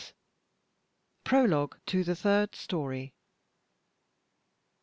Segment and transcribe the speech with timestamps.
[1.25, 3.13] PROLOGUE TO THE THIRD STORY.